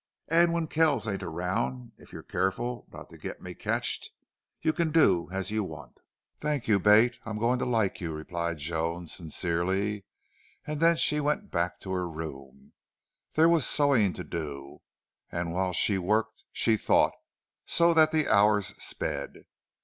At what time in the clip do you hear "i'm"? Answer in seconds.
7.23-7.37